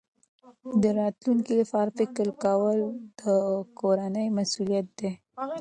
د 0.81 0.83
راتلونکي 0.99 1.53
لپاره 1.61 1.89
فکر 1.99 2.25
کول 2.43 2.79
د 3.21 3.21
کورنۍ 3.79 4.27
مسؤلیت 4.37 4.87
دی. 4.99 5.11